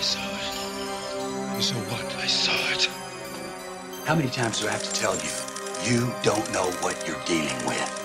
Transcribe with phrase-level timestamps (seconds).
[0.00, 1.56] I saw it.
[1.56, 2.16] You saw what?
[2.16, 2.88] I saw it.
[4.06, 5.28] How many times do I have to tell you?
[5.84, 7.96] You don't know what you're dealing with.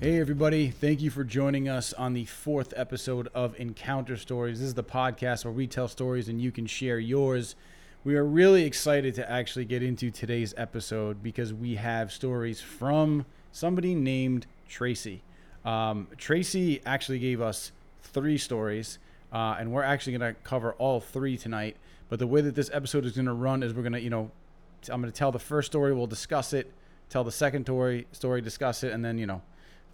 [0.00, 0.68] Hey, everybody.
[0.68, 4.60] Thank you for joining us on the fourth episode of Encounter Stories.
[4.60, 7.56] This is the podcast where we tell stories and you can share yours.
[8.08, 13.26] We are really excited to actually get into today's episode because we have stories from
[13.52, 15.20] somebody named Tracy.
[15.62, 18.98] Um, Tracy actually gave us three stories,
[19.30, 21.76] uh, and we're actually going to cover all three tonight.
[22.08, 24.08] But the way that this episode is going to run is we're going to, you
[24.08, 24.30] know,
[24.88, 26.72] I'm going to tell the first story, we'll discuss it,
[27.10, 29.42] tell the second story, story, discuss it, and then, you know,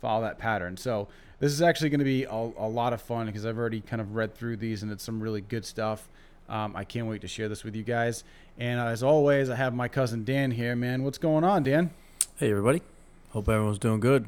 [0.01, 0.77] follow that pattern.
[0.77, 1.09] So
[1.41, 4.01] this is actually going to be a, a lot of fun because I've already kind
[4.01, 6.09] of read through these and it's some really good stuff.
[6.49, 8.25] Um, I can't wait to share this with you guys.
[8.59, 10.77] And as always, I have my cousin Dan here.
[10.77, 11.91] Man, what's going on, Dan?
[12.37, 12.83] Hey everybody,
[13.31, 14.27] hope everyone's doing good.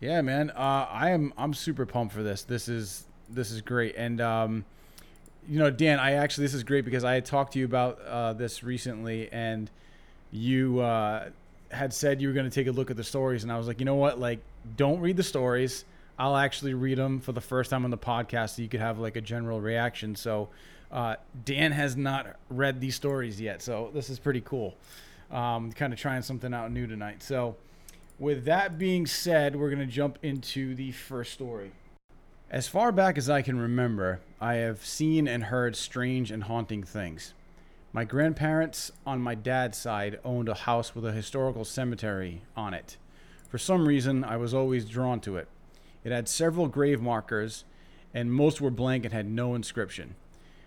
[0.00, 0.50] Yeah, man.
[0.50, 1.32] Uh, I am.
[1.38, 2.42] I'm super pumped for this.
[2.42, 3.94] This is this is great.
[3.96, 4.64] And um,
[5.48, 8.00] you know, Dan, I actually this is great because I had talked to you about
[8.02, 9.70] uh, this recently, and
[10.30, 11.28] you uh,
[11.70, 13.66] had said you were going to take a look at the stories, and I was
[13.66, 14.40] like, you know what, like,
[14.76, 15.84] don't read the stories.
[16.18, 18.98] I'll actually read them for the first time on the podcast, so you could have
[18.98, 20.14] like a general reaction.
[20.16, 20.48] So,
[20.94, 24.76] uh, Dan has not read these stories yet, so this is pretty cool.
[25.30, 27.20] Um, kind of trying something out new tonight.
[27.20, 27.56] So,
[28.20, 31.72] with that being said, we're going to jump into the first story.
[32.48, 36.84] As far back as I can remember, I have seen and heard strange and haunting
[36.84, 37.34] things.
[37.92, 42.98] My grandparents on my dad's side owned a house with a historical cemetery on it.
[43.48, 45.48] For some reason, I was always drawn to it.
[46.04, 47.64] It had several grave markers,
[48.12, 50.14] and most were blank and had no inscription.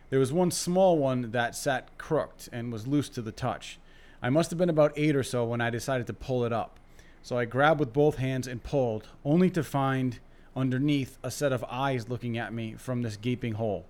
[0.10, 3.80] There was one small one that sat crooked and was loose to the touch.
[4.22, 6.80] I must have been about eight or so when I decided to pull it up.
[7.22, 10.20] So I grabbed with both hands and pulled, only to find
[10.56, 13.86] underneath a set of eyes looking at me from this gaping hole.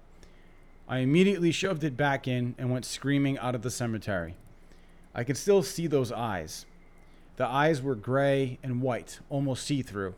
[0.87, 4.35] I immediately shoved it back in and went screaming out of the cemetery.
[5.13, 6.65] I could still see those eyes.
[7.35, 10.15] The eyes were gray and white, almost see through.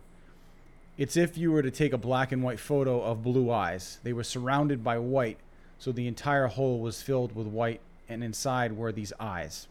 [0.98, 4.00] It's if you were to take a black and white photo of blue eyes.
[4.04, 5.40] They were surrounded by white,
[5.80, 9.68] so the entire hole was filled with white, and inside were these eyes.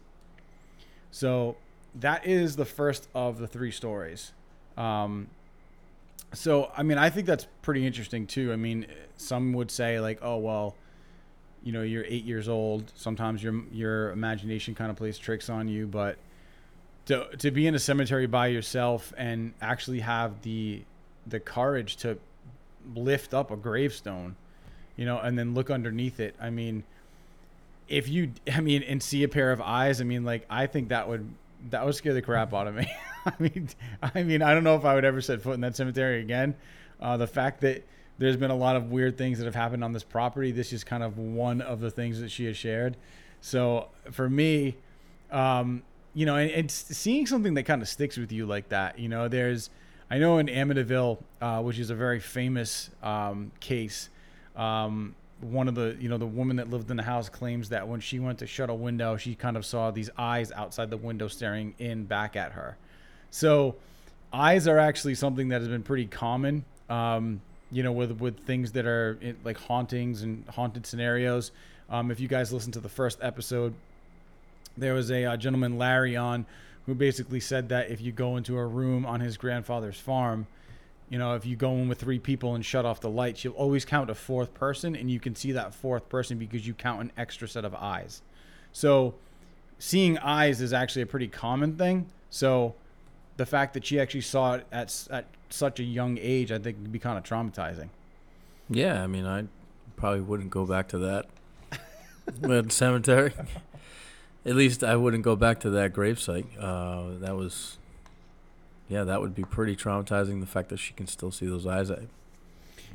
[1.11, 1.55] So
[1.95, 4.33] that is the first of the three stories.
[4.77, 5.27] Um,
[6.33, 8.51] so I mean, I think that's pretty interesting too.
[8.51, 8.87] I mean,
[9.17, 10.75] some would say like, oh well,
[11.63, 12.91] you know, you're eight years old.
[12.95, 16.17] Sometimes your your imagination kind of plays tricks on you, but
[17.05, 20.83] to to be in a cemetery by yourself and actually have the
[21.27, 22.17] the courage to
[22.95, 24.35] lift up a gravestone,
[24.99, 26.35] you know, and then look underneath it.
[26.41, 26.83] I mean,
[27.87, 30.89] if you, I mean, and see a pair of eyes, I mean, like, I think
[30.89, 31.27] that would
[31.69, 32.91] that would scare the crap out of me.
[33.25, 33.69] I mean,
[34.03, 36.53] I mean, I don't know if I would ever set foot in that cemetery again.
[36.99, 37.85] Uh, the fact that
[38.17, 40.51] there's been a lot of weird things that have happened on this property.
[40.51, 42.97] This is kind of one of the things that she has shared.
[43.39, 44.75] So for me,
[45.31, 45.83] um,
[46.13, 49.07] you know, and, and seeing something that kind of sticks with you like that, you
[49.07, 49.69] know, there's,
[50.11, 54.09] I know in Amityville, uh, which is a very famous um, case,
[54.55, 57.87] um, one of the, you know, the woman that lived in the house claims that
[57.87, 60.97] when she went to shut a window, she kind of saw these eyes outside the
[60.97, 62.77] window staring in back at her.
[63.31, 63.75] So
[64.33, 66.65] eyes are actually something that has been pretty common.
[66.89, 71.51] Um, you know, with with things that are in, like hauntings and haunted scenarios.
[71.89, 73.73] Um, if you guys listen to the first episode,
[74.77, 76.45] there was a uh, gentleman Larry on
[76.85, 80.47] who basically said that if you go into a room on his grandfather's farm,
[81.09, 83.53] you know, if you go in with three people and shut off the lights, you'll
[83.53, 87.01] always count a fourth person, and you can see that fourth person because you count
[87.01, 88.21] an extra set of eyes.
[88.71, 89.15] So,
[89.79, 92.07] seeing eyes is actually a pretty common thing.
[92.29, 92.75] So,
[93.37, 96.77] the fact that she actually saw it at at such a young age, I think,
[96.81, 97.89] would be kind of traumatizing.
[98.69, 99.45] Yeah, I mean, I
[99.95, 103.33] probably wouldn't go back to that cemetery.
[104.45, 106.45] At least I wouldn't go back to that gravesite.
[106.59, 107.78] Uh, that was,
[108.89, 110.41] yeah, that would be pretty traumatizing.
[110.41, 111.91] The fact that she can still see those eyes.
[111.91, 112.07] I,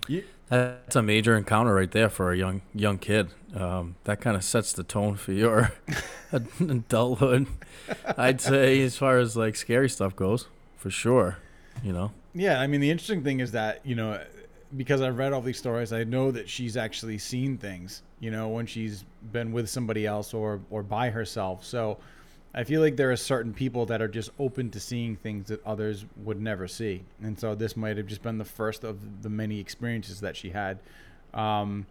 [0.09, 0.23] Yeah.
[0.49, 3.29] That's a major encounter right there for a young young kid.
[3.55, 5.73] Um, that kind of sets the tone for your
[6.61, 7.47] adulthood.
[8.19, 11.39] I'd say, as far as like scary stuff goes, for sure.
[11.83, 12.13] You know.
[12.35, 14.23] Yeah, I mean, the interesting thing is that you know,
[14.77, 18.03] because I've read all these stories, I know that she's actually seen things.
[18.21, 21.65] You know, when she's been with somebody else or or by herself.
[21.65, 21.99] So,
[22.55, 25.65] I feel like there are certain people that are just open to seeing things that
[25.67, 29.29] others would never see, and so this might have just been the first of the
[29.29, 30.79] many experiences that she had.
[31.33, 31.87] Um,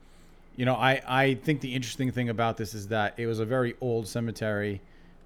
[0.56, 3.46] you know, I I think the interesting thing about this is that it was a
[3.46, 4.80] very old cemetery.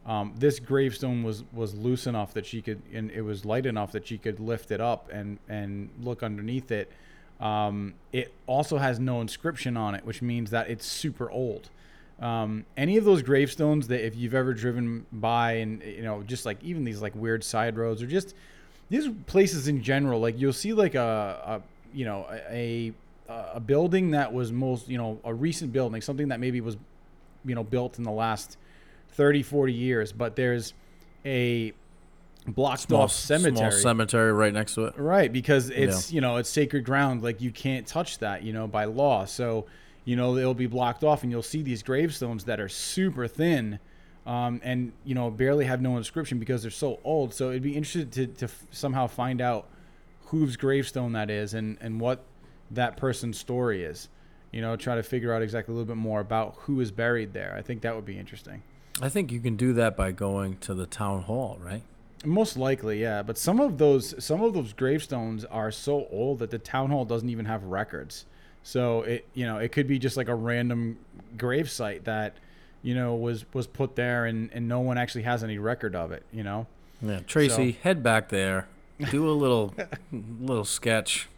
[0.07, 3.91] Um, this gravestone was was loose enough that she could, and it was light enough
[3.91, 6.91] that she could lift it up and and look underneath it.
[7.39, 11.69] Um, it also has no inscription on it, which means that it's super old.
[12.19, 16.45] Um, any of those gravestones that if you've ever driven by and you know just
[16.45, 18.33] like even these like weird side roads or just
[18.89, 22.93] these places in general, like you'll see like a, a you know a
[23.29, 26.77] a building that was most you know a recent building, something that maybe was
[27.45, 28.57] you know built in the last
[29.11, 30.73] 30, 40 years, but there's
[31.25, 31.73] a
[32.47, 33.71] blocked Small, off cemetery.
[33.71, 34.97] small cemetery right next to it.
[34.97, 37.21] Right, because it's you know it's sacred ground.
[37.21, 39.25] Like you can't touch that, you know, by law.
[39.25, 39.65] So
[40.07, 43.77] you know it'll be blocked off, and you'll see these gravestones that are super thin,
[44.25, 47.33] um, and you know barely have no inscription because they're so old.
[47.33, 49.67] So it'd be interesting to, to f- somehow find out
[50.27, 52.23] whose gravestone that is and and what
[52.71, 54.07] that person's story is.
[54.53, 57.33] You know, try to figure out exactly a little bit more about who is buried
[57.33, 57.53] there.
[57.57, 58.63] I think that would be interesting.
[59.01, 61.83] I think you can do that by going to the town hall, right?
[62.23, 63.23] Most likely, yeah.
[63.23, 67.03] But some of those some of those gravestones are so old that the town hall
[67.03, 68.25] doesn't even have records.
[68.67, 70.97] So it you know it could be just like a random
[71.37, 72.35] grave site that
[72.81, 76.11] you know was was put there and and no one actually has any record of
[76.11, 76.23] it.
[76.33, 76.67] You know.
[77.01, 78.67] Yeah, Tracy, head back there,
[79.09, 79.73] do a little
[80.11, 81.29] little sketch.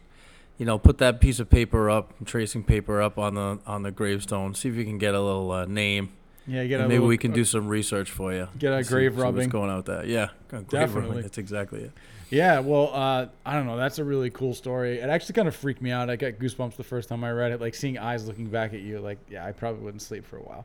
[0.58, 3.92] You know, put that piece of paper up, tracing paper up on the on the
[3.92, 4.56] gravestone.
[4.56, 6.10] See if you can get a little uh, name.
[6.46, 8.48] Yeah, get And a maybe little- we can do some research for you.
[8.58, 9.48] Get a grave see what's rubbing.
[9.50, 10.06] going on with that.
[10.08, 11.08] Yeah, grave Definitely.
[11.10, 11.22] rubbing.
[11.22, 11.92] That's exactly it.
[12.30, 13.76] Yeah, well, uh, I don't know.
[13.76, 14.98] That's a really cool story.
[15.00, 16.08] It actually kind of freaked me out.
[16.08, 17.60] I got goosebumps the first time I read it.
[17.60, 19.00] Like seeing eyes looking back at you.
[19.00, 20.64] Like, yeah, I probably wouldn't sleep for a while.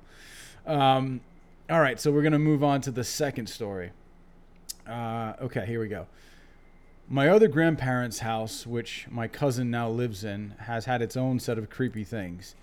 [0.67, 1.21] Um,
[1.69, 3.91] all right, so we're gonna move on to the second story.
[4.87, 6.05] Uh, okay, here we go.
[7.09, 11.57] My other grandparents' house, which my cousin now lives in, has had its own set
[11.57, 12.55] of creepy things.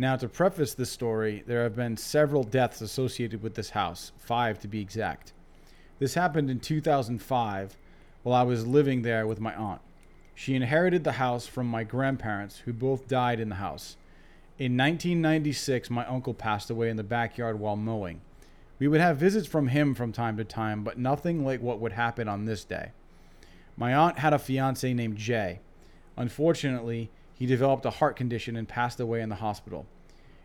[0.00, 4.60] Now, to preface this story, there have been several deaths associated with this house, five
[4.60, 5.32] to be exact.
[5.98, 7.76] This happened in 2005
[8.22, 9.80] while I was living there with my aunt.
[10.36, 13.96] She inherited the house from my grandparents, who both died in the house.
[14.56, 18.20] In 1996, my uncle passed away in the backyard while mowing.
[18.78, 21.94] We would have visits from him from time to time, but nothing like what would
[21.94, 22.92] happen on this day.
[23.76, 25.58] My aunt had a fiance named Jay.
[26.16, 29.86] Unfortunately, he developed a heart condition and passed away in the hospital.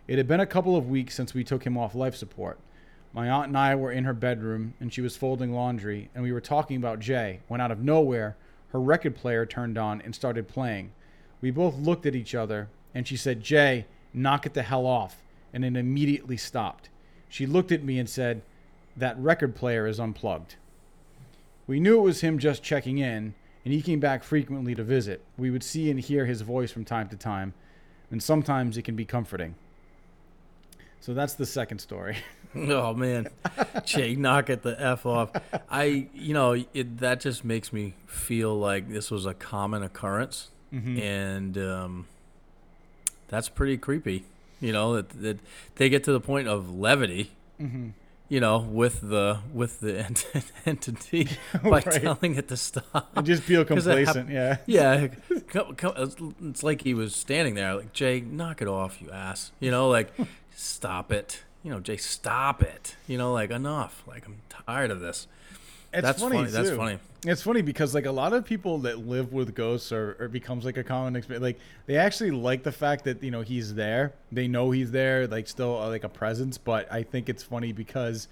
[0.08, 2.60] It had been a couple of weeks since we took him off life support.
[3.14, 6.32] My aunt and I were in her bedroom, and she was folding laundry, and we
[6.32, 8.38] were talking about Jay when out of nowhere,
[8.70, 10.92] her record player turned on and started playing.
[11.42, 15.24] We both looked at each other, and she said, Jay, knock it the hell off,
[15.52, 16.90] and it immediately stopped.
[17.28, 18.44] She looked at me and said,
[18.96, 20.56] That record player is unplugged.
[21.66, 23.34] We knew it was him just checking in,
[23.66, 25.22] and he came back frequently to visit.
[25.38, 27.54] We would see and hear his voice from time to time,
[28.12, 29.56] and sometimes it can be comforting.
[31.02, 32.18] So that's the second story.
[32.56, 33.30] Oh man,
[33.84, 35.32] Jay, knock it the f off.
[35.72, 40.50] I, you know, it, that just makes me feel like this was a common occurrence,
[40.72, 41.00] Mm-hmm.
[41.00, 42.08] and um,
[43.28, 44.26] that's pretty creepy.
[44.62, 45.40] You know that, that
[45.78, 47.32] they get to the point of levity.
[47.60, 47.90] Mm-hmm.
[48.34, 50.26] You know, with the with the ent-
[50.66, 51.30] entity
[51.64, 52.02] by Right.
[52.02, 53.12] telling it to stop.
[53.16, 54.58] I just feel complacent, yeah.
[54.66, 55.10] Yeah,
[55.50, 59.12] come, come, it's- it's like he was standing there, like Jay, knock it off, you
[59.12, 59.52] ass.
[59.60, 60.10] You know, like
[60.56, 61.44] stop it.
[61.62, 62.96] You know, Jay, stop it.
[63.08, 64.02] You know, like enough.
[64.08, 65.28] Like I'm tired of this.
[65.94, 66.76] It's That's funny, that's too.
[66.76, 66.98] funny.
[67.26, 70.32] It's funny because like a lot of people that live with ghosts or, or it
[70.32, 71.44] becomes like a common experience.
[71.44, 74.14] Like they actually like the fact that you know he's there.
[74.32, 76.58] They know he's there, like still uh, like a presence.
[76.58, 78.28] But I think it's funny because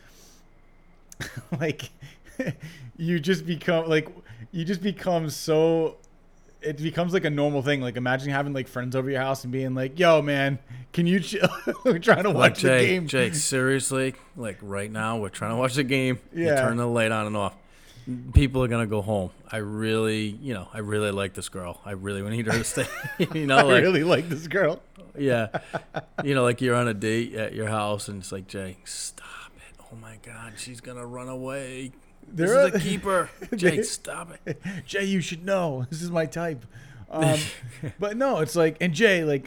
[1.60, 1.92] like
[2.98, 4.10] you just become like
[4.52, 5.98] you just become so
[6.62, 7.82] it becomes like a normal thing.
[7.82, 10.60] Like imagine having like friends over your house and being like, "Yo, man,
[10.94, 11.50] can you chill?
[11.86, 15.58] We're trying to Like watch the game." Jake, seriously, like right now, we're trying to
[15.58, 16.20] watch the game.
[16.34, 16.62] You Yeah.
[16.62, 17.56] turn the light on and off.
[18.34, 19.30] People are gonna go home.
[19.52, 21.80] I really, you know, I really like this girl.
[21.86, 22.88] I really need her to stay.
[23.34, 24.82] you know, I like really like this girl.
[25.18, 25.48] yeah,
[26.24, 29.52] you know, like you're on a date at your house, and it's like Jake, stop
[29.58, 29.82] it.
[29.92, 31.92] Oh my God, she's gonna run away.
[32.28, 33.30] This There is are- a keeper.
[33.56, 34.62] Jay, stop it.
[34.86, 35.86] Jay, you should know.
[35.90, 36.66] This is my type.
[37.10, 37.38] Um,
[38.00, 39.46] but no, it's like, and Jay, like,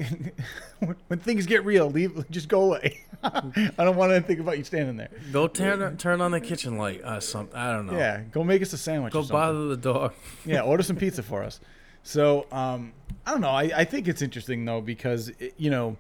[1.09, 3.01] when, things get real, leave, just go away.
[3.23, 5.09] I don't want to think about you standing there.
[5.33, 7.03] Go turn turn on the kitchen light.
[7.03, 7.97] Uh, some I don't know.
[7.97, 9.15] Yeah, go make us a sandwich.
[9.15, 10.13] Go bother the dog.
[10.45, 11.59] Yeah, order some pizza for us.
[12.03, 12.93] So, um,
[13.25, 13.49] I don't know.
[13.49, 15.97] I, I think it's interesting though because it, you know,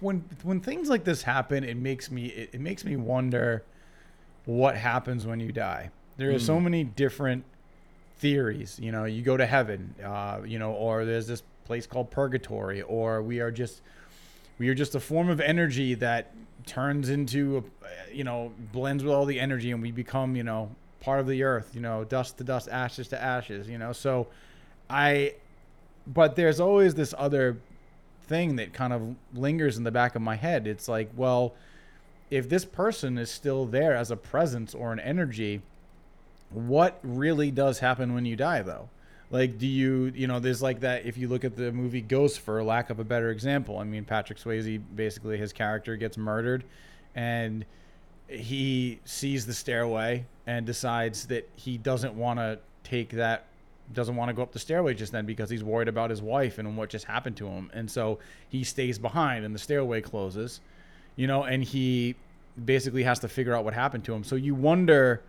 [0.00, 3.62] when when things like this happen, it makes me it, it makes me wonder
[4.48, 5.90] what happens when you die.
[6.16, 7.44] There are so many different
[8.16, 8.78] theories.
[8.82, 12.80] You know, you go to heaven, uh, you know, or there's this place called purgatory,
[12.82, 13.82] or we are just
[14.58, 16.34] We are just a form of energy that
[16.66, 17.62] turns into, a,
[18.12, 21.42] you know, blends with all the energy, and we become, you know, part of the
[21.44, 21.70] earth.
[21.74, 23.68] You know, dust to dust, ashes to ashes.
[23.68, 24.26] You know, so
[24.90, 25.34] I,
[26.06, 27.58] but there's always this other
[28.22, 30.66] thing that kind of lingers in the back of my head.
[30.66, 31.54] It's like, well,
[32.30, 35.62] if this person is still there as a presence or an energy,
[36.50, 38.88] what really does happen when you die though?
[39.30, 41.04] Like, do you, you know, there's like that.
[41.04, 44.04] If you look at the movie Ghost, for lack of a better example, I mean,
[44.04, 46.64] Patrick Swayze basically his character gets murdered,
[47.14, 47.66] and
[48.26, 53.44] he sees the stairway and decides that he doesn't want to take that
[53.92, 56.58] doesn't want to go up the stairway just then because he's worried about his wife
[56.58, 57.70] and what just happened to him.
[57.72, 58.18] And so
[58.48, 60.60] he stays behind and the stairway closes,
[61.18, 62.14] you know, and he
[62.64, 64.24] basically has to figure out what happened to him.
[64.24, 65.20] So you wonder.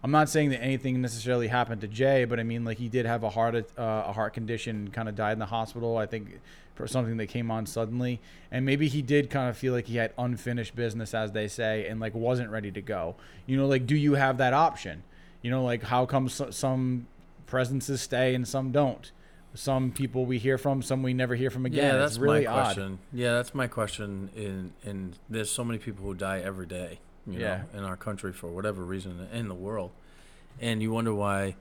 [0.00, 3.04] I'm not saying that anything necessarily happened to Jay, but I mean, like he did
[3.04, 5.96] have a heart uh, a heart condition, kind of died in the hospital.
[5.96, 6.38] I think
[6.76, 8.20] for something that came on suddenly,
[8.52, 11.88] and maybe he did kind of feel like he had unfinished business, as they say,
[11.88, 13.16] and like wasn't ready to go.
[13.46, 15.02] You know, like do you have that option?
[15.42, 17.08] You know, like how come so- some
[17.46, 19.10] presences stay and some don't?
[19.54, 21.84] Some people we hear from, some we never hear from again.
[21.84, 22.64] Yeah, it's that's really my odd.
[22.64, 22.98] question.
[23.12, 24.30] Yeah, that's my question.
[24.36, 27.62] In in there's so many people who die every day, you Yeah.
[27.72, 29.90] know, in our country for whatever reason in the world,
[30.60, 31.56] and you wonder why,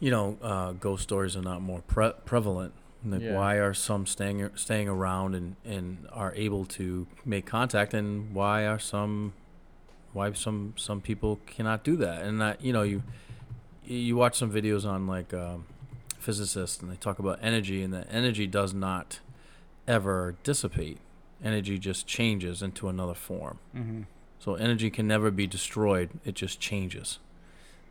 [0.00, 2.74] you know, uh, ghost stories are not more pre- prevalent.
[3.04, 3.36] Like, Yeah.
[3.36, 8.66] why are some staying staying around and and are able to make contact, and why
[8.66, 9.32] are some,
[10.12, 12.22] why some some people cannot do that?
[12.22, 13.04] And that you know you,
[13.84, 15.32] you watch some videos on like.
[15.32, 15.64] Um,
[16.28, 19.20] physicists and they talk about energy and that energy does not
[19.86, 20.98] ever dissipate.
[21.42, 23.60] Energy just changes into another form.
[23.74, 24.02] Mm-hmm.
[24.38, 27.18] so energy can never be destroyed it just changes.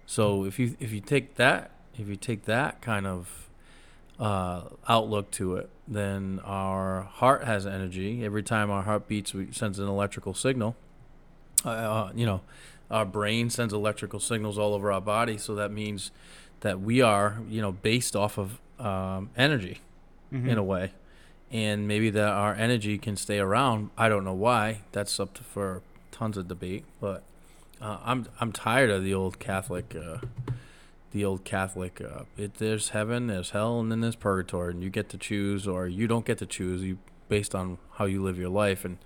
[0.05, 3.49] So if you if you take that if you take that kind of
[4.19, 8.23] uh, outlook to it then our heart has energy.
[8.23, 10.75] Every time our heart beats we sends an electrical signal.
[11.65, 12.41] Uh, uh, you know
[12.91, 15.39] our brain sends electrical signals all over our body.
[15.39, 16.11] So that means
[16.61, 19.79] that we are you know based off of um, energy
[20.33, 20.49] Mm-hmm.
[20.49, 20.91] in a way.
[21.51, 23.91] And maybe that our energy can stay around.
[23.97, 24.81] I don't know why.
[24.91, 27.21] That's up to, for tons of debate but
[27.79, 30.17] uh, i'm i'm tired of the old catholic uh,
[31.11, 34.89] the old catholic uh, it, there's heaven there's hell and then there's purgatory and you
[34.89, 36.97] get to choose or you don't get to choose you
[37.29, 38.83] based on how you live your life.
[38.83, 38.97] And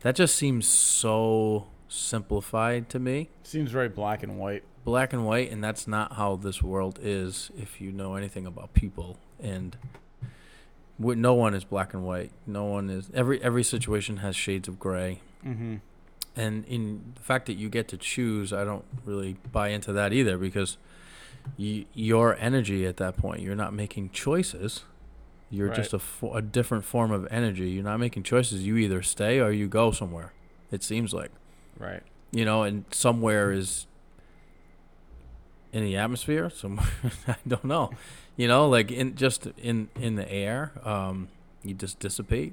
[0.00, 3.28] that just seems so simplified to me.
[3.42, 4.64] Seems very black and white.
[4.88, 8.72] Black and white and that's not how this world is if you know anything about
[8.72, 9.18] people.
[9.38, 9.76] And
[10.98, 12.32] no one is black and white.
[12.46, 15.20] No one is every every situation has shades of gray.
[15.46, 15.76] Mm-hmm.
[16.34, 20.12] and in the fact that you get to choose i don't really buy into that
[20.12, 20.76] either because
[21.56, 24.82] you, your energy at that point you're not making choices.
[25.50, 27.70] You're just a, fo- a different form of energy.
[27.70, 28.66] You're not making choices.
[28.66, 30.32] You either stay or you go somewhere
[30.72, 31.30] it seems like.
[31.78, 32.02] Right.
[32.32, 33.86] you know, and somewhere is
[35.72, 36.50] in the atmosphere.
[36.50, 36.86] Somewhere
[37.28, 37.90] I don't know,
[38.36, 40.72] you know, like in just in in the air.
[40.84, 41.28] Um,
[41.62, 42.52] you just dissipate.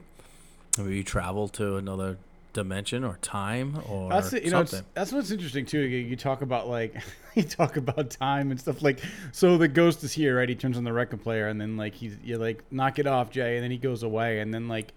[0.78, 2.18] Maybe you travel to another
[2.54, 4.88] dimension or time or That's it, you know something.
[4.94, 5.82] that's what's interesting too.
[5.82, 6.96] You, you talk about like
[7.36, 10.48] you talk about time and stuff like so the ghost is here, right?
[10.48, 13.30] He turns on the record player and then like he's you like knock it off,
[13.30, 14.94] Jay, and then he goes away and then like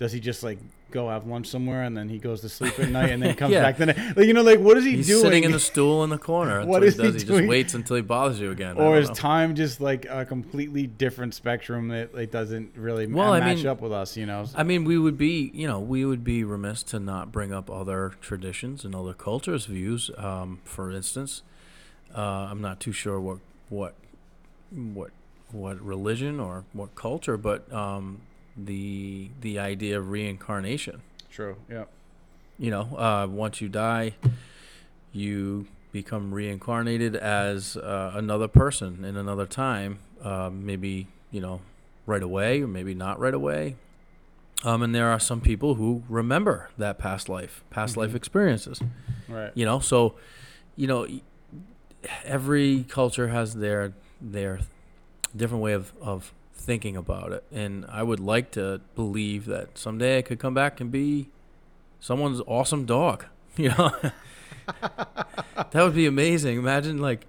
[0.00, 0.58] does he just like
[0.90, 3.52] go have lunch somewhere and then he goes to sleep at night and then comes
[3.52, 3.62] Yeah.
[3.62, 5.20] back then like you know like what is he He's doing?
[5.22, 6.66] sitting in the stool in the corner.
[6.66, 7.22] What is he he does.
[7.22, 7.40] He, doing?
[7.42, 8.76] just waits until he bothers you again.
[8.76, 9.14] Or is know.
[9.14, 13.66] time just like a completely different spectrum that like doesn't really Well, I match mean-
[13.68, 14.46] up with us, you know?
[14.56, 17.70] I mean, we would be, you know, we would be remiss to not bring up
[17.70, 20.10] other traditions and other cultures' views.
[20.18, 21.42] Um, for instance,
[22.16, 23.38] uh, I'm not too sure what
[23.68, 23.94] what
[24.70, 25.10] what
[25.52, 28.22] what religion or what culture, but um,
[28.66, 31.02] the the idea of reincarnation.
[31.30, 31.56] True.
[31.68, 31.84] Yeah.
[32.58, 34.14] You know, uh, once you die,
[35.12, 39.98] you become reincarnated as uh, another person in another time.
[40.22, 41.60] Uh, maybe you know,
[42.06, 43.76] right away, or maybe not right away.
[44.62, 48.80] Um, and there are some people who remember that past life, past life experiences.
[49.26, 49.52] Right.
[49.54, 50.16] You know, so
[50.76, 51.06] you know,
[52.24, 54.60] every culture has their their
[55.34, 60.18] different way of, of thinking about it, and I would like to believe that someday
[60.18, 61.28] I could come back and be
[62.00, 63.24] someone's awesome dog.
[63.56, 63.90] You know,
[64.80, 66.56] that would be amazing.
[66.56, 67.26] Imagine like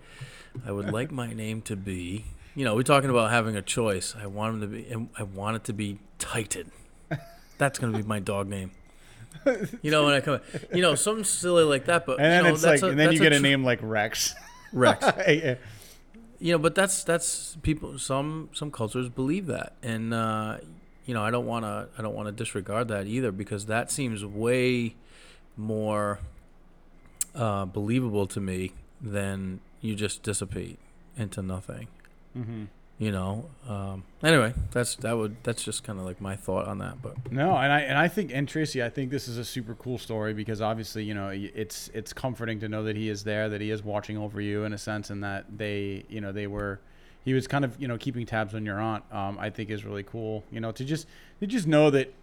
[0.65, 2.25] I would like my name to be.
[2.55, 4.15] You know, we're talking about having a choice.
[4.21, 5.07] I want him to be.
[5.17, 6.71] I want it to be Titan.
[7.57, 8.71] That's gonna be my dog name.
[9.81, 10.39] You know when I come,
[10.73, 12.05] you know, something silly like that.
[12.05, 13.63] But And then you know, it's like a- and then you get a tr- name
[13.63, 14.35] like Rex.
[14.73, 15.03] Rex.
[15.27, 15.55] Yeah.
[16.41, 17.99] You know, but that's that's people.
[17.99, 20.57] Some some cultures believe that, and uh,
[21.05, 23.91] you know, I don't want to I don't want to disregard that either because that
[23.91, 24.95] seems way
[25.55, 26.19] more
[27.35, 30.79] uh, believable to me than you just dissipate
[31.15, 31.87] into nothing.
[32.35, 32.63] Mm-hmm.
[33.01, 33.49] You know.
[33.67, 37.01] Um, anyway, that's that would that's just kind of like my thought on that.
[37.01, 39.73] But No, and I and I think and Tracy, I think this is a super
[39.73, 43.49] cool story because obviously, you know, it's it's comforting to know that he is there,
[43.49, 46.45] that he is watching over you in a sense, and that they, you know, they
[46.45, 46.79] were,
[47.25, 49.03] he was kind of, you know, keeping tabs on your aunt.
[49.11, 50.43] Um, I think is really cool.
[50.51, 51.07] You know, to just
[51.39, 52.13] to just know that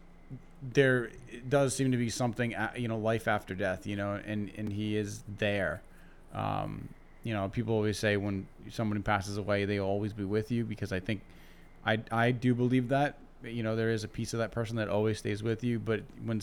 [0.63, 1.11] there
[1.49, 3.85] does seem to be something, you know, life after death.
[3.85, 5.83] You know, and and he is there.
[6.33, 6.91] Um,
[7.29, 10.65] you know, people always say when somebody passes away, they will always be with you
[10.65, 11.21] because I think
[11.85, 14.89] I, I do believe that you know there is a piece of that person that
[14.89, 16.41] always stays with you but when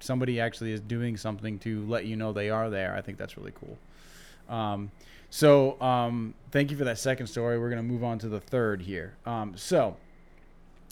[0.00, 3.36] somebody actually is doing something to let you know they are there i think that's
[3.36, 3.78] really cool.
[4.48, 4.90] Um,
[5.30, 7.58] so um, thank you for that second story.
[7.58, 9.14] We're going to move on to the third here.
[9.24, 9.96] Um, so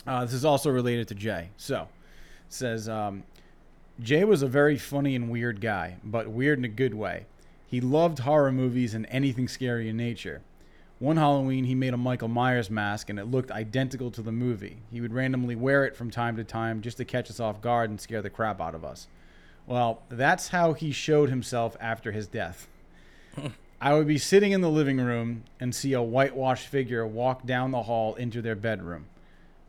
[0.07, 1.51] uh, this is also related to jay.
[1.57, 1.89] So
[2.49, 3.25] says um,
[4.01, 7.27] jay was a very funny and weird guy but weird in a good way
[7.71, 10.43] he loved horror movies and anything scary in nature
[11.01, 14.83] one Halloween, he made a Michael Myers mask and it looked identical to the movie.
[14.93, 17.89] He would randomly wear it from time to time just to catch us off guard
[17.89, 19.09] and scare the crap out of us.
[19.67, 22.69] Well, that's how he showed himself after his death.
[23.81, 27.71] I would be sitting in the living room and see a whitewashed figure walk down
[27.71, 29.07] the hall into their bedroom.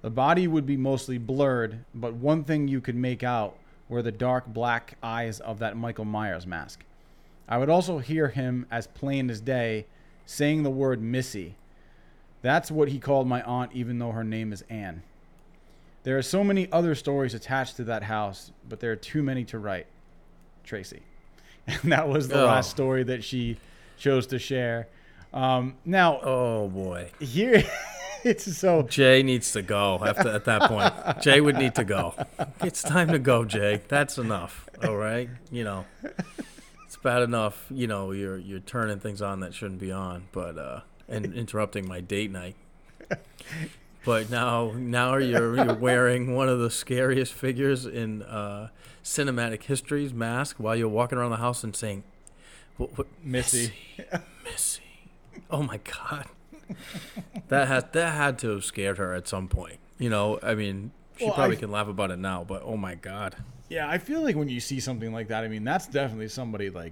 [0.01, 3.55] The body would be mostly blurred, but one thing you could make out
[3.87, 6.83] were the dark black eyes of that Michael Myers mask.
[7.51, 9.85] I would also hear him as plain as day
[10.25, 11.55] saying the word Missy.
[12.41, 15.03] That's what he called my aunt, even though her name is Anne.
[16.03, 19.43] There are so many other stories attached to that house, but there are too many
[19.45, 19.87] to write.
[20.63, 21.01] Tracy.
[21.67, 22.45] And that was the Oh.
[22.45, 23.57] last story that she
[23.97, 24.87] chose to share.
[25.33, 27.63] Um, now, oh boy, here
[28.23, 31.21] it's so Jay needs to go after at that point.
[31.21, 32.15] Jay would need to go.
[32.61, 33.81] It's time to go, Jay.
[33.89, 34.67] That's enough.
[34.83, 35.85] All right, you know.
[37.03, 40.81] Bad enough, you know, you're you're turning things on that shouldn't be on, but uh
[41.07, 42.55] and interrupting my date night.
[44.05, 48.69] But now now you're you're wearing one of the scariest figures in uh
[49.03, 52.03] cinematic history's mask while you're walking around the house and saying
[52.77, 53.73] what, what Missy.
[54.43, 54.81] Missy.
[55.49, 56.25] Oh my god.
[57.49, 59.77] That had that had to have scared her at some point.
[59.97, 62.77] You know, I mean, she Well, probably I- can laugh about it now, but oh
[62.77, 63.35] my god.
[63.71, 66.69] Yeah, I feel like when you see something like that, I mean, that's definitely somebody
[66.69, 66.91] like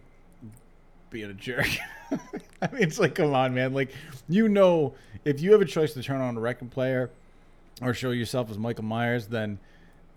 [1.10, 1.68] being a jerk.
[2.62, 3.74] I mean, it's like, come on, man.
[3.74, 3.92] Like,
[4.30, 4.94] you know,
[5.26, 7.10] if you have a choice to turn on a record player
[7.82, 9.60] or show yourself as Michael Myers, then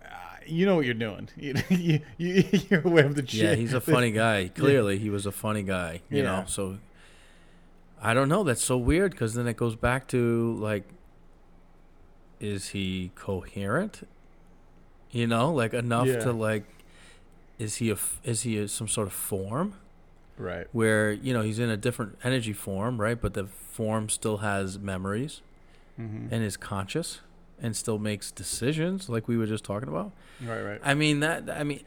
[0.05, 0.07] uh,
[0.45, 1.27] you know what you're doing.
[1.37, 3.41] You, you, you, you're aware of the shit.
[3.41, 4.47] Yeah, he's a funny guy.
[4.47, 5.99] Clearly, he was a funny guy.
[6.09, 6.23] You Yeah.
[6.23, 6.77] know, so
[8.01, 8.43] I don't know.
[8.45, 10.85] That's so weird because then it goes back to like,
[12.39, 14.07] is he coherent?
[15.13, 16.19] You know, like enough Yeah.
[16.19, 16.63] to like,
[17.59, 19.75] is he a f- is he a, some sort of form?
[20.35, 20.65] Right.
[20.71, 23.21] where you know he's in a different energy form, right?
[23.21, 25.41] But the form still has memories
[26.01, 26.33] Mm-hmm.
[26.33, 27.21] and is conscious
[27.61, 30.11] and still makes decisions, like we were just talking about.
[30.43, 30.81] Right, right.
[30.83, 31.47] I mean that.
[31.51, 31.81] I mean,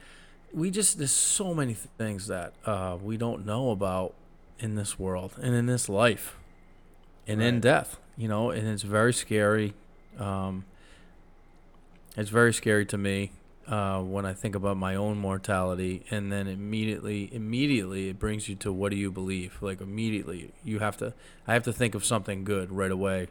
[0.54, 4.14] we just there's so many th- things that uh, we don't know about
[4.60, 6.36] in this world and in this life
[7.26, 7.98] and in death.
[8.16, 9.74] You know, and it's very scary.
[10.20, 10.64] Um,
[12.16, 13.32] it's very scary to me
[13.66, 18.54] uh, when I think about my own mortality, and then immediately, immediately, it brings you
[18.56, 19.58] to what do you believe?
[19.60, 21.14] Like immediately, you have to.
[21.46, 23.28] I have to think of something good right away.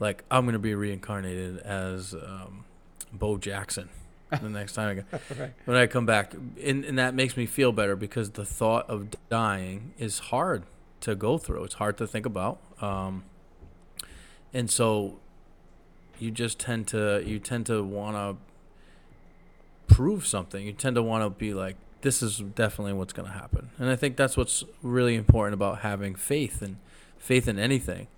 [0.00, 2.64] Like I'm gonna be reincarnated as um,
[3.12, 3.88] Bo Jackson
[4.30, 5.52] the next time I go right.
[5.64, 9.08] when I come back, and, and that makes me feel better because the thought of
[9.28, 10.64] dying is hard
[11.00, 11.64] to go through.
[11.64, 13.24] It's hard to think about, um,
[14.52, 15.20] and so
[16.18, 20.66] you just tend to you tend to want to prove something.
[20.66, 23.90] You tend to want to be like, this is definitely what's going to happen, and
[23.90, 26.76] I think that's what's really important about having faith and
[27.18, 28.08] faith in anything.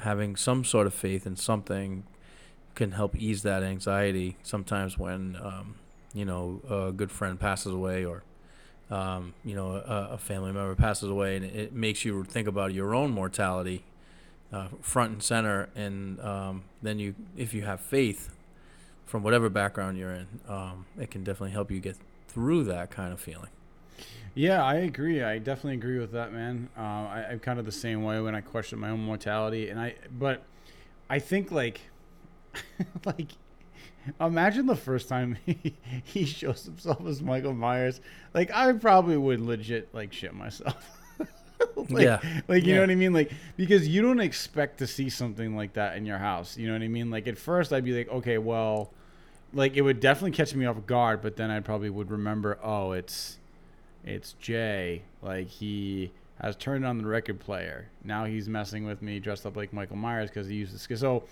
[0.00, 2.04] Having some sort of faith in something
[2.74, 5.76] can help ease that anxiety sometimes when um,
[6.12, 8.22] you know a good friend passes away or
[8.90, 12.74] um, you know a, a family member passes away and it makes you think about
[12.74, 13.84] your own mortality
[14.54, 18.30] uh, front and center and um, then you if you have faith
[19.04, 21.96] from whatever background you're in um, it can definitely help you get
[22.28, 23.50] through that kind of feeling
[24.34, 25.22] Yeah, I agree.
[25.22, 26.68] I definitely agree with that, man.
[26.76, 29.78] Uh, I, I'm kind of the same way when I question my own mortality, and
[29.80, 30.42] I, but
[31.08, 31.80] I think like,
[33.04, 33.28] like,
[34.20, 38.00] imagine the first time he, he shows himself as Michael Myers.
[38.34, 41.00] Like, I probably would legit like shit myself.
[41.90, 42.20] like, Yeah.
[42.48, 42.74] like you Yeah.
[42.76, 43.12] know what I mean?
[43.12, 46.56] Like because you don't expect to see something like that in your house.
[46.56, 47.10] You know what I mean?
[47.10, 48.90] Like at first I'd be like, okay, well,
[49.52, 52.92] like it would definitely catch me off guard, but then I probably would remember, oh,
[52.92, 53.38] it's
[54.04, 55.02] it's Jay.
[55.22, 57.86] Like he has turned on the record player.
[58.02, 61.24] Now he's messing with me, dressed up like Michael Myers because he uses so.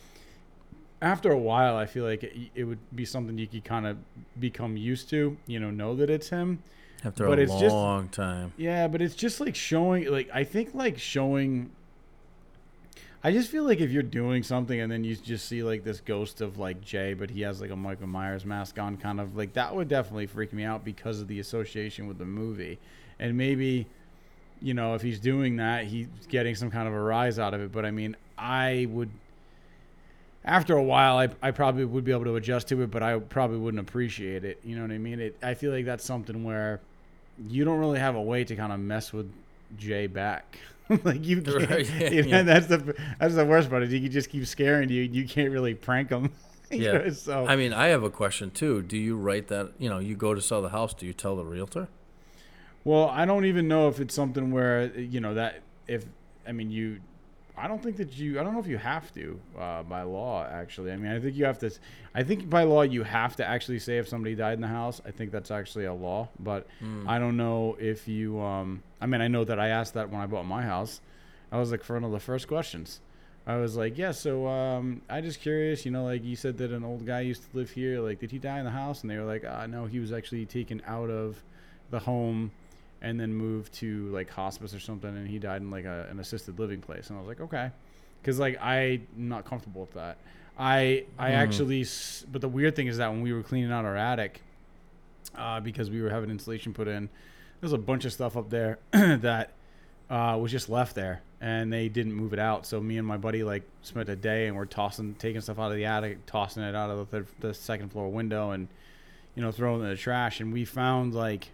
[1.00, 3.96] After a while, I feel like it, it would be something you could kind of
[4.38, 5.36] become used to.
[5.48, 6.62] You know, know that it's him.
[7.04, 8.52] After But a it's just- long time.
[8.56, 10.10] Yeah, but it's just like showing.
[10.10, 11.70] Like I think like showing.
[13.24, 16.00] I just feel like if you're doing something and then you just see like this
[16.00, 19.36] ghost of like Jay, but he has like a Michael Myers mask on, kind of
[19.36, 22.80] like that would definitely freak me out because of the association with the movie,
[23.20, 23.86] and maybe,
[24.60, 27.60] you know, if he's doing that, he's getting some kind of a rise out of
[27.60, 27.70] it.
[27.70, 29.10] But I mean, I would.
[30.44, 33.16] After a while, I, I probably would be able to adjust to it, but I
[33.20, 34.58] probably wouldn't appreciate it.
[34.64, 35.20] You know what I mean?
[35.20, 36.80] It, I feel like that's something where
[37.48, 39.32] you don't really have a way to kind of mess with
[39.76, 40.58] Jay back.
[41.04, 41.70] like you can't.
[41.70, 42.42] Right, yeah, you know, yeah.
[42.42, 43.82] That's the that's the worst part.
[43.82, 45.02] Is he can just keep scaring you.
[45.02, 46.32] You can't really prank him.
[46.70, 46.92] Yeah.
[46.92, 48.80] know, so I mean, I have a question too.
[48.80, 49.72] Do you write that?
[49.78, 50.94] You know, you go to sell the house.
[50.94, 51.88] Do you tell the realtor?
[52.84, 56.06] well, I don't even know if it's something where you know that if
[56.48, 57.00] I mean you.
[57.56, 58.40] I don't think that you.
[58.40, 60.46] I don't know if you have to uh, by law.
[60.46, 61.70] Actually, I mean, I think you have to.
[62.14, 65.02] I think by law you have to actually say if somebody died in the house.
[65.06, 66.66] I think that's actually a law, but
[67.06, 68.40] I don't know if you.
[68.40, 71.00] Um, I mean, I know that I asked that when I bought my house.
[71.50, 73.00] I was like for one of the first questions.
[73.46, 74.12] I was like, yeah.
[74.12, 75.84] So um, I just curious.
[75.84, 78.00] You know, like you said that an old guy used to live here.
[78.00, 79.02] Like, did he die in the house?
[79.02, 81.42] And they were like, uh, no, he was actually taken out of
[81.90, 82.50] the home
[83.02, 86.20] and then moved to like hospice or something, and he died in like a, an
[86.20, 87.10] assisted living place.
[87.10, 87.70] And I was like, okay,
[88.22, 90.16] because like I'm not comfortable with that.
[90.58, 91.84] I I actually,
[92.30, 94.40] but the weird thing is that when we were cleaning out our attic,
[95.36, 97.08] uh, because we were having insulation put in,
[97.60, 99.50] there's a bunch of stuff up there that
[100.08, 102.66] uh, was just left there, and they didn't move it out.
[102.66, 105.72] So me and my buddy like spent a day, and we're tossing, taking stuff out
[105.72, 108.68] of the attic, tossing it out of the, third, the second floor window, and
[109.34, 110.40] you know throwing it in the trash.
[110.40, 111.48] And we found like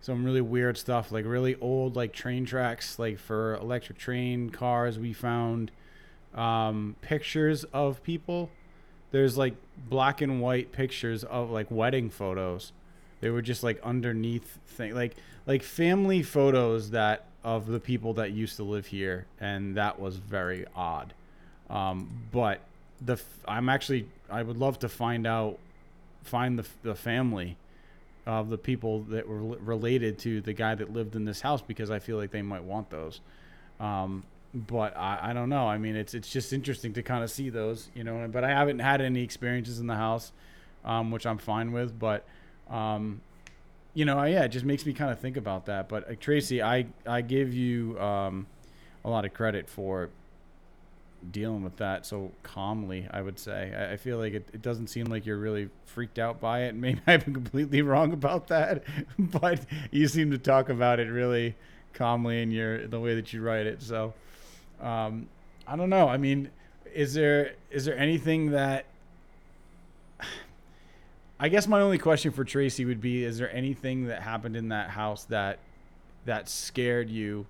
[0.00, 4.98] some really weird stuff, like really old like train tracks, like for electric train cars.
[4.98, 5.70] We found
[6.34, 8.50] um, pictures of people.
[9.10, 9.54] There's like
[9.88, 12.72] black and white pictures of like wedding photos.
[13.20, 18.32] They were just like underneath thing, like like family photos that of the people that
[18.32, 21.12] used to live here, and that was very odd.
[21.68, 22.60] Um, but
[23.00, 25.58] the I'm actually I would love to find out
[26.22, 27.56] find the the family
[28.26, 31.90] of the people that were related to the guy that lived in this house because
[31.90, 33.20] I feel like they might want those.
[33.78, 35.66] Um, but I, I don't know.
[35.66, 38.28] I mean, it's it's just interesting to kind of see those, you know.
[38.30, 40.32] But I haven't had any experiences in the house,
[40.84, 41.98] um, which I'm fine with.
[41.98, 42.24] But
[42.68, 43.20] um,
[43.94, 45.88] you know, yeah, it just makes me kind of think about that.
[45.88, 48.46] But uh, Tracy, I I give you um,
[49.04, 50.10] a lot of credit for
[51.30, 53.06] dealing with that so calmly.
[53.10, 56.18] I would say I, I feel like it, it doesn't seem like you're really freaked
[56.18, 56.74] out by it.
[56.76, 58.84] Maybe I've been completely wrong about that,
[59.18, 61.56] but you seem to talk about it really
[61.92, 63.82] calmly in your the way that you write it.
[63.82, 64.14] So
[64.80, 65.28] um,
[65.66, 66.08] I don't know.
[66.08, 66.50] I mean,
[66.94, 68.86] is there is there anything that
[71.40, 74.68] I guess my only question for Tracy would be: Is there anything that happened in
[74.68, 75.58] that house that
[76.26, 77.46] that scared you,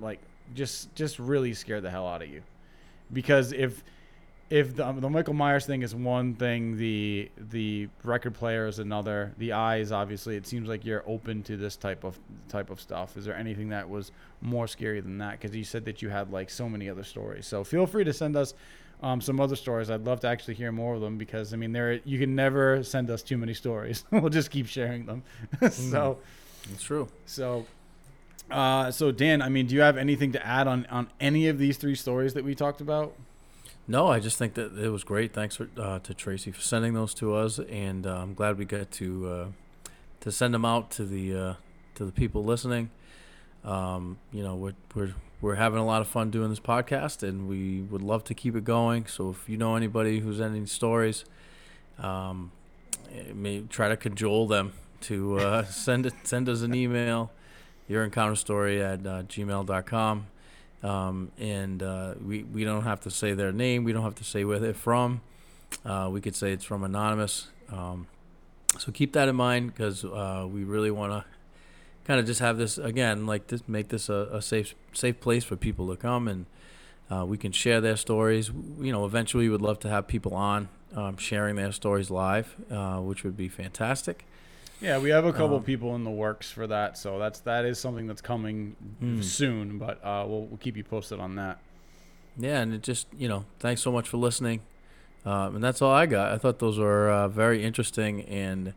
[0.00, 0.20] like
[0.54, 2.42] just just really scared the hell out of you?
[3.12, 3.82] Because if
[4.50, 9.32] if the, the Michael Myers thing is one thing, the the record player is another.
[9.38, 13.16] The eyes, obviously, it seems like you're open to this type of type of stuff.
[13.16, 15.32] Is there anything that was more scary than that?
[15.32, 17.46] Because you said that you had like so many other stories.
[17.46, 18.54] So feel free to send us
[19.02, 19.90] um, some other stories.
[19.90, 22.82] I'd love to actually hear more of them because I mean, there you can never
[22.82, 24.04] send us too many stories.
[24.10, 25.22] we'll just keep sharing them.
[25.70, 26.18] so
[26.72, 27.08] It's true.
[27.26, 27.66] so.
[28.50, 31.58] Uh, so Dan, I mean, do you have anything to add on, on any of
[31.58, 33.14] these three stories that we talked about?
[33.86, 35.32] No, I just think that it was great.
[35.32, 38.66] Thanks for, uh, to Tracy for sending those to us, and uh, I'm glad we
[38.66, 39.46] got to uh,
[40.20, 41.54] to send them out to the uh,
[41.94, 42.90] to the people listening.
[43.64, 47.48] Um, you know, we're we're we're having a lot of fun doing this podcast, and
[47.48, 49.06] we would love to keep it going.
[49.06, 51.24] So if you know anybody who's ending stories,
[51.98, 52.52] um,
[53.10, 57.30] eh, may try to cajole them to uh, send it send us an email.
[57.88, 60.26] Your encounter story at uh, gmail.com
[60.82, 63.84] um, and uh, we we don't have to say their name.
[63.84, 65.22] We don't have to say where they're from.
[65.84, 67.48] Uh, we could say it's from anonymous.
[67.70, 68.06] Um,
[68.78, 71.24] so keep that in mind because uh, we really want to
[72.04, 75.44] kind of just have this again, like this, make this a, a safe safe place
[75.44, 76.46] for people to come and
[77.10, 78.50] uh, we can share their stories.
[78.80, 82.54] You know, eventually we would love to have people on um, sharing their stories live,
[82.70, 84.26] uh, which would be fantastic.
[84.80, 87.64] Yeah, we have a couple Um, people in the works for that, so that's that
[87.64, 89.24] is something that's coming Mm.
[89.24, 89.78] soon.
[89.78, 91.58] But uh, we'll we'll keep you posted on that.
[92.36, 94.60] Yeah, and it just you know, thanks so much for listening.
[95.24, 96.32] Um, and that's all I got.
[96.32, 98.72] I thought those were uh, very interesting and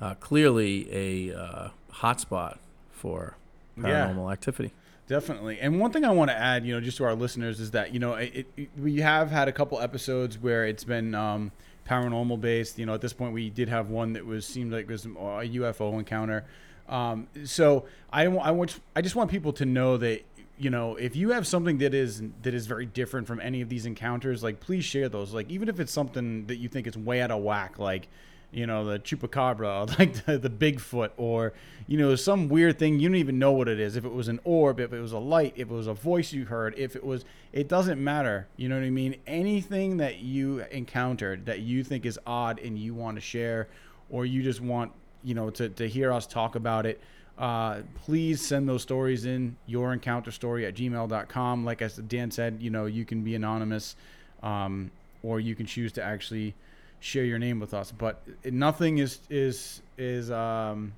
[0.00, 0.88] uh, clearly
[1.30, 2.58] a uh, hotspot
[2.92, 3.36] for
[3.76, 4.06] Yeah.
[4.06, 4.72] paranormal activity.
[5.08, 5.58] Definitely.
[5.58, 7.92] And one thing I want to add, you know, just to our listeners is that,
[7.92, 11.50] you know, it, it, we have had a couple episodes where it's been um,
[11.90, 12.78] paranormal based.
[12.78, 15.04] You know, at this point, we did have one that was seemed like it was
[15.04, 16.44] a UFO encounter.
[16.88, 20.22] Um, so I, I want I just want people to know that
[20.58, 23.68] you know if you have something that is that is very different from any of
[23.68, 25.34] these encounters, like please share those.
[25.34, 28.08] Like even if it's something that you think is way out of whack, like
[28.52, 31.52] you know, the chupacabra, like the, the Bigfoot, or,
[31.86, 32.98] you know, some weird thing.
[32.98, 33.96] You don't even know what it is.
[33.96, 36.32] If it was an orb, if it was a light, if it was a voice
[36.32, 38.48] you heard, if it was, it doesn't matter.
[38.56, 39.16] You know what I mean?
[39.26, 43.68] Anything that you encountered that you think is odd and you want to share,
[44.08, 47.00] or you just want, you know, to, to hear us talk about it,
[47.38, 51.64] uh, please send those stories in your encounter story at gmail.com.
[51.64, 53.96] Like said, Dan said, you know, you can be anonymous,
[54.42, 54.90] um,
[55.22, 56.54] or you can choose to actually
[57.00, 57.92] share your name with us.
[57.92, 60.92] But nothing is is is um,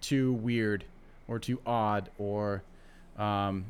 [0.00, 0.84] too weird
[1.28, 2.62] or too odd or
[3.18, 3.66] um,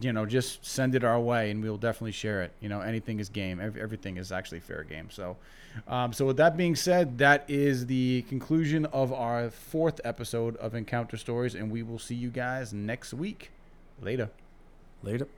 [0.00, 2.52] you know just send it our way and we'll definitely share it.
[2.60, 3.60] You know anything is game.
[3.60, 5.08] Ev- everything is actually fair game.
[5.10, 5.36] So.
[5.86, 10.74] Um, so with that being said, that is the conclusion of our fourth episode of
[10.74, 13.52] Encounter Stories, and we will see you guys next week.
[14.02, 14.30] Later.
[15.04, 15.28] Later.